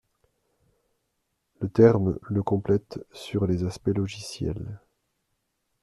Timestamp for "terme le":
1.69-2.41